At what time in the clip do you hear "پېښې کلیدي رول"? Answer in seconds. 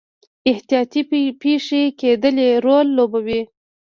1.41-2.87